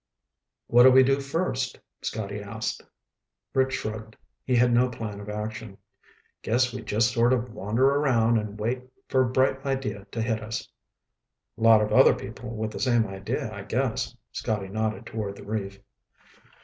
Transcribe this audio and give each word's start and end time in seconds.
"What 0.65 0.81
do 0.81 0.89
we 0.89 1.03
do 1.03 1.19
first?" 1.19 1.79
Scotty 2.01 2.41
asked. 2.41 2.81
Rick 3.53 3.69
shrugged. 3.69 4.15
He 4.43 4.55
had 4.55 4.73
no 4.73 4.89
plan 4.89 5.19
of 5.19 5.29
action. 5.29 5.77
"Guess 6.41 6.73
we 6.73 6.81
just 6.81 7.11
sort 7.11 7.31
of 7.31 7.53
wander 7.53 7.87
around 7.87 8.39
and 8.39 8.59
wait 8.59 8.81
for 9.09 9.21
a 9.21 9.29
bright 9.29 9.63
idea 9.63 10.05
to 10.11 10.19
hit 10.19 10.41
us." 10.41 10.67
"Lot 11.55 11.81
of 11.83 11.93
other 11.93 12.15
people 12.15 12.49
with 12.55 12.71
the 12.71 12.79
same 12.79 13.05
idea, 13.05 13.53
I 13.53 13.61
guess." 13.61 14.17
Scotty 14.31 14.69
nodded 14.69 15.05
toward 15.05 15.35
the 15.35 15.45
reef. 15.45 15.79